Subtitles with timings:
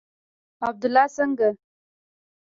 [0.67, 1.49] عبدالله څنگه.